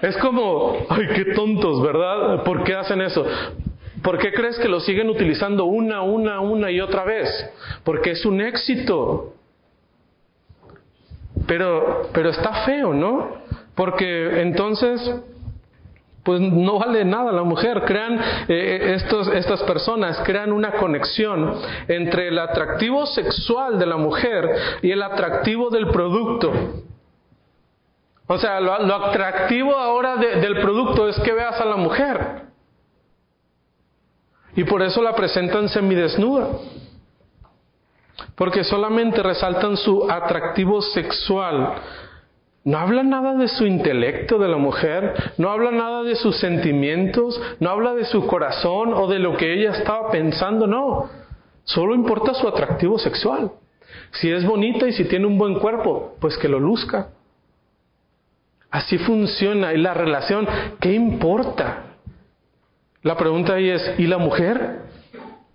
[0.00, 2.42] Es como, ay, qué tontos, ¿verdad?
[2.42, 3.24] ¿Por qué hacen eso?
[4.02, 7.28] ¿Por qué crees que lo siguen utilizando una, una, una y otra vez?
[7.84, 9.34] Porque es un éxito.
[11.46, 13.42] Pero, pero está feo, ¿no?
[13.74, 15.00] Porque entonces
[16.30, 17.82] pues no vale nada la mujer.
[17.84, 18.16] Crean
[18.46, 21.56] eh, eh, estas personas, crean una conexión
[21.88, 24.48] entre el atractivo sexual de la mujer
[24.80, 26.52] y el atractivo del producto.
[28.28, 32.42] O sea, lo, atractivo ahora del producto es que veas a la mujer.
[34.54, 36.46] Y por eso la presentan semidesnuda.
[38.36, 41.74] Porque solamente resaltan su atractivo sexual
[42.70, 47.42] no habla nada de su intelecto de la mujer, no habla nada de sus sentimientos,
[47.58, 51.10] no habla de su corazón o de lo que ella estaba pensando, no.
[51.64, 53.50] Solo importa su atractivo sexual.
[54.12, 57.08] Si es bonita y si tiene un buen cuerpo, pues que lo luzca.
[58.70, 59.74] Así funciona.
[59.74, 60.46] Y la relación,
[60.78, 61.96] ¿qué importa?
[63.02, 64.82] La pregunta ahí es, ¿y la mujer?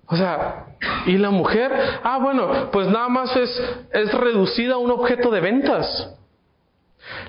[0.08, 0.66] O sea,
[1.06, 1.72] ¿y la mujer?
[2.04, 3.50] Ah, bueno, pues nada más es,
[3.94, 6.12] es reducida a un objeto de ventas.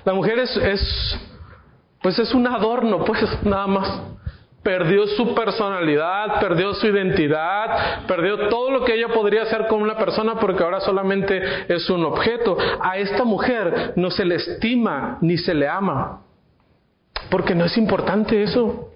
[0.05, 1.19] La mujer es, es
[2.01, 4.01] pues es un adorno, pues nada más.
[4.63, 9.97] Perdió su personalidad, perdió su identidad, perdió todo lo que ella podría hacer con una
[9.97, 11.41] persona porque ahora solamente
[11.73, 12.57] es un objeto.
[12.81, 16.21] A esta mujer no se le estima ni se le ama,
[17.29, 18.91] porque no es importante eso.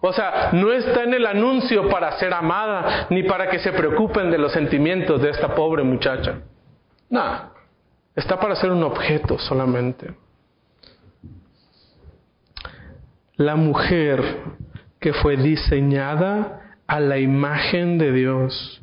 [0.00, 4.30] O sea, no está en el anuncio para ser amada, ni para que se preocupen
[4.30, 6.40] de los sentimientos de esta pobre muchacha.
[7.10, 7.52] No,
[8.14, 10.14] está para ser un objeto solamente.
[13.36, 14.42] La mujer
[14.98, 18.82] que fue diseñada a la imagen de Dios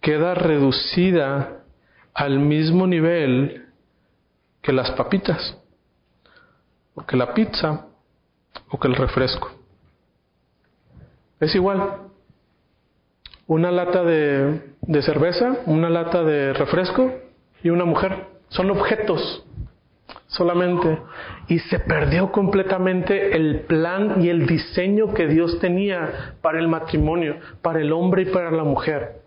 [0.00, 1.64] queda reducida
[2.12, 3.66] al mismo nivel
[4.62, 5.58] que las papitas,
[6.94, 7.86] o que la pizza,
[8.70, 9.50] o que el refresco.
[11.40, 12.00] Es igual.
[13.46, 17.12] Una lata de, de cerveza, una lata de refresco
[17.62, 18.35] y una mujer.
[18.48, 19.44] Son objetos
[20.28, 20.98] solamente.
[21.48, 27.36] Y se perdió completamente el plan y el diseño que Dios tenía para el matrimonio,
[27.62, 29.20] para el hombre y para la mujer.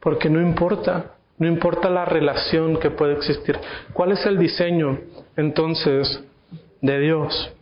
[0.00, 3.58] Porque no importa, no importa la relación que puede existir.
[3.92, 4.98] ¿Cuál es el diseño
[5.36, 6.22] entonces
[6.80, 7.52] de Dios?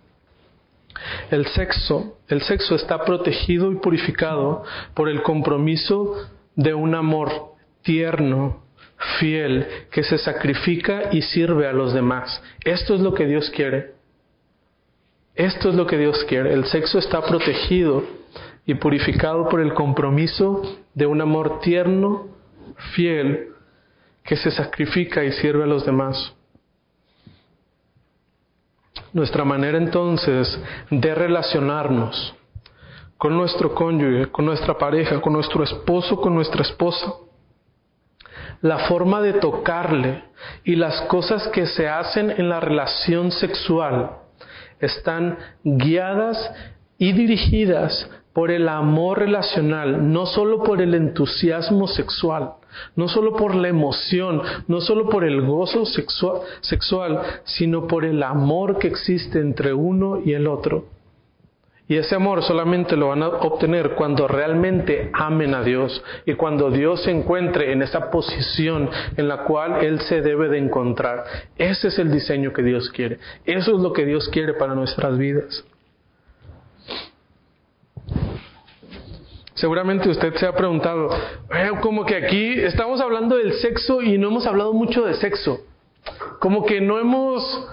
[1.31, 4.64] El sexo, el sexo está protegido y purificado
[4.95, 6.14] por el compromiso
[6.57, 7.31] de un amor
[7.83, 8.62] tierno,
[9.18, 12.42] fiel, que se sacrifica y sirve a los demás.
[12.64, 13.92] Esto es lo que Dios quiere.
[15.34, 16.53] Esto es lo que Dios quiere.
[16.53, 18.03] El sexo está protegido
[18.66, 20.62] y purificado por el compromiso
[20.94, 22.26] de un amor tierno,
[22.94, 23.51] fiel,
[24.24, 26.34] que se sacrifica y sirve a los demás.
[29.12, 32.34] Nuestra manera entonces de relacionarnos
[33.16, 37.14] con nuestro cónyuge, con nuestra pareja, con nuestro esposo, con nuestra esposa,
[38.61, 40.24] la forma de tocarle
[40.64, 44.11] y las cosas que se hacen en la relación sexual
[44.80, 46.52] están guiadas
[46.98, 52.52] y dirigidas por el amor relacional, no solo por el entusiasmo sexual,
[52.94, 58.22] no solo por la emoción, no solo por el gozo sexual, sexual, sino por el
[58.22, 60.84] amor que existe entre uno y el otro.
[61.89, 66.70] Y ese amor solamente lo van a obtener cuando realmente amen a Dios y cuando
[66.70, 71.24] Dios se encuentre en esa posición en la cual Él se debe de encontrar.
[71.57, 73.18] Ese es el diseño que Dios quiere.
[73.47, 75.64] Eso es lo que Dios quiere para nuestras vidas.
[79.55, 81.09] Seguramente usted se ha preguntado,
[81.80, 85.62] como que aquí estamos hablando del sexo y no hemos hablado mucho de sexo.
[86.39, 87.66] Como que no hemos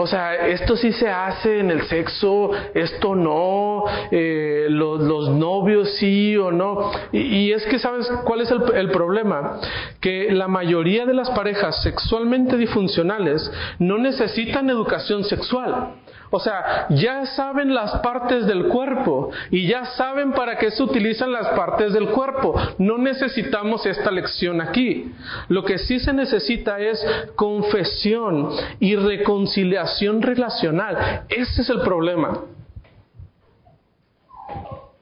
[0.00, 3.82] o sea, esto sí se hace en el sexo, esto no,
[4.12, 6.92] eh, los, novios sí o no.
[7.10, 9.58] Y, es que, ¿sabes cuál es el, el, problema?
[10.00, 15.94] Que la mayoría de las parejas sexualmente disfuncionales no necesitan educación sexual.
[16.30, 21.32] O sea, ya saben las partes del cuerpo y ya saben para qué se utilizan
[21.32, 22.54] las partes del cuerpo.
[22.76, 25.10] No necesitamos esta lección aquí.
[25.48, 27.02] Lo que sí se necesita es
[27.34, 29.87] confesión y reconciliación
[30.22, 31.24] relacional.
[31.28, 32.44] Ese es el problema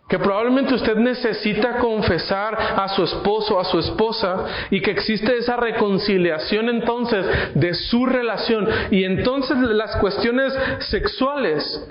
[0.08, 5.56] que probablemente usted necesita confesar a su esposo, a su esposa, y que existe esa
[5.56, 10.56] reconciliación entonces de su relación, y entonces las cuestiones
[10.90, 11.88] sexuales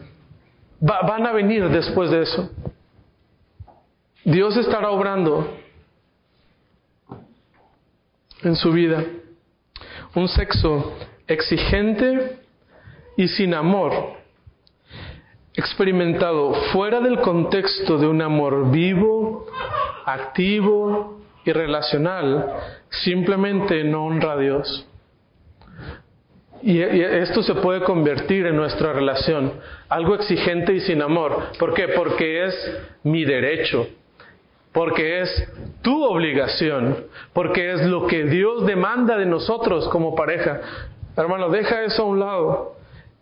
[0.80, 2.50] van a venir después de eso.
[4.24, 5.54] Dios estará obrando
[8.44, 9.04] en su vida.
[10.16, 10.94] Un sexo
[11.28, 12.40] exigente
[13.18, 14.16] y sin amor
[15.58, 19.48] experimentado fuera del contexto de un amor vivo,
[20.06, 22.54] activo y relacional,
[22.90, 24.88] simplemente no honra a Dios.
[26.62, 29.54] Y esto se puede convertir en nuestra relación,
[29.88, 31.52] algo exigente y sin amor.
[31.60, 31.90] ¿Por qué?
[31.90, 33.88] Porque es mi derecho,
[34.74, 35.54] porque es
[35.84, 40.60] tu obligación, porque es lo que Dios demanda de nosotros como pareja.
[41.16, 42.76] Hermano, deja eso a un lado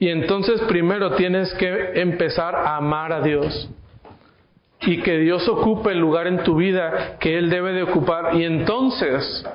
[0.04, 3.70] y entonces primero tienes que empezar a amar a Dios.
[4.82, 8.36] Y que Dios ocupe el lugar en tu vida que Él debe de ocupar.
[8.36, 9.46] Y entonces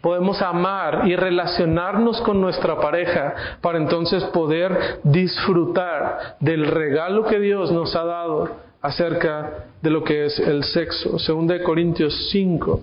[0.00, 7.70] podemos amar y relacionarnos con nuestra pareja para entonces poder disfrutar del regalo que Dios
[7.70, 11.18] nos ha dado acerca de lo que es el sexo.
[11.18, 12.80] Según de Corintios 5,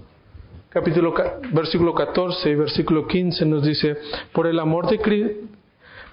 [0.69, 1.15] capítulo,
[1.51, 3.97] versículo 14 y versículo 15 nos dice,
[4.31, 4.99] por el amor de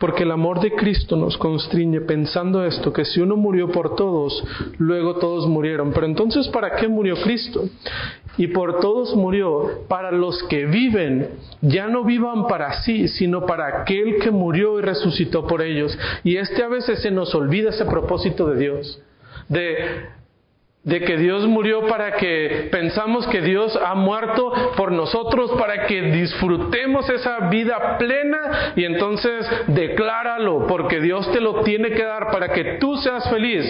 [0.03, 4.43] porque el amor de Cristo nos constriñe pensando esto, que si uno murió por todos,
[4.79, 5.93] luego todos murieron.
[5.93, 7.69] Pero entonces, ¿para qué murió Cristo?
[8.37, 11.29] Y por todos murió, para los que viven,
[11.61, 15.97] ya no vivan para sí, sino para aquel que murió y resucitó por ellos.
[16.25, 19.01] Y este a veces se nos olvida ese propósito de Dios,
[19.49, 19.87] de
[20.85, 26.03] de que Dios murió para que pensamos que Dios ha muerto por nosotros para que
[26.11, 32.53] disfrutemos esa vida plena y entonces decláralo porque Dios te lo tiene que dar para
[32.53, 33.65] que tú seas feliz.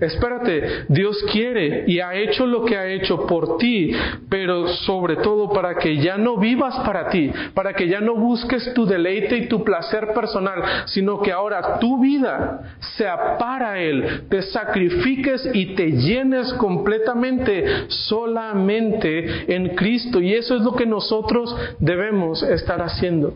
[0.00, 3.90] Espérate, Dios quiere y ha hecho lo que ha hecho por ti,
[4.28, 8.72] pero sobre todo para que ya no vivas para ti, para que ya no busques
[8.74, 14.42] tu deleite y tu placer personal, sino que ahora tu vida sea para Él, te
[14.42, 20.20] sacrifiques y te llenes completamente solamente en Cristo.
[20.20, 23.34] Y eso es lo que nosotros debemos estar haciendo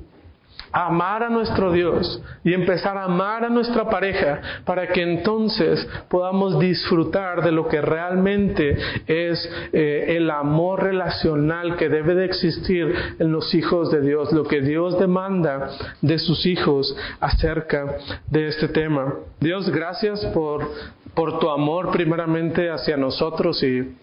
[0.72, 6.58] amar a nuestro Dios y empezar a amar a nuestra pareja para que entonces podamos
[6.58, 13.32] disfrutar de lo que realmente es eh, el amor relacional que debe de existir en
[13.32, 15.70] los hijos de Dios, lo que Dios demanda
[16.00, 17.98] de sus hijos acerca
[18.28, 19.14] de este tema.
[19.40, 20.70] Dios, gracias por,
[21.14, 23.94] por tu amor primeramente hacia nosotros y,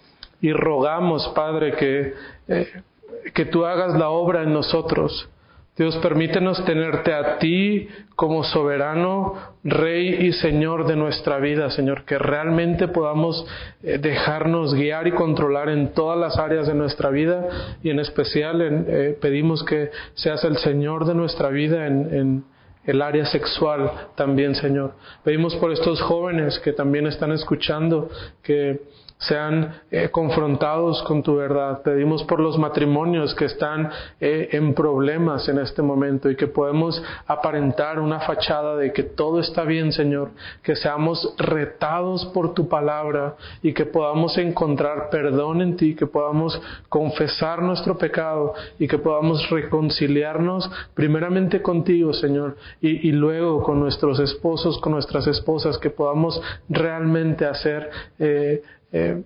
[0.54, 2.14] rogamos, Padre, que,
[2.48, 2.68] eh,
[3.34, 5.28] que tú hagas la obra en nosotros
[5.80, 12.18] Dios, permítenos tenerte a ti como soberano, Rey y Señor de nuestra vida, Señor, que
[12.18, 13.48] realmente podamos
[13.82, 18.62] eh, dejarnos guiar y controlar en todas las áreas de nuestra vida y en especial
[18.62, 22.44] eh, pedimos que seas el Señor de nuestra vida en, en
[22.84, 24.96] el área sexual también, Señor.
[25.24, 28.10] Pedimos por estos jóvenes que también están escuchando,
[28.44, 28.82] que
[29.20, 31.82] sean eh, confrontados con tu verdad.
[31.82, 33.90] Pedimos por los matrimonios que están
[34.22, 39.42] eh, en problemas en este momento y que podemos aparentar una fachada de que todo
[39.42, 40.30] está bien, Señor,
[40.64, 46.60] que seamos retados por tu palabra y que podamos encontrar perdón en ti, que podamos
[46.88, 54.80] confesar nuestro pecado y que podamos reconciliarnos primeramente contigo, Señor, y, luego con nuestros esposos,
[54.80, 58.62] con nuestras esposas, que podamos realmente hacer eh,
[58.92, 59.22] eh,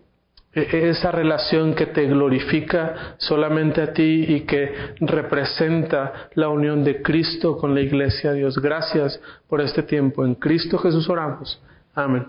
[0.54, 7.02] e-, esa relación que te glorifica solamente a ti y que representa la unión de
[7.02, 8.34] Cristo con la iglesia.
[8.34, 10.26] Dios, gracias por este tiempo.
[10.26, 11.62] En Cristo Jesús oramos.
[11.96, 12.26] Amén.